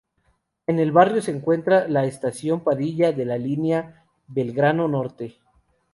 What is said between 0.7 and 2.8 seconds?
el barrio se encuentra la Estación